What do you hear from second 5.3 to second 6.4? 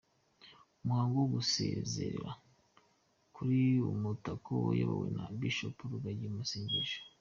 Bishop Rugagi mu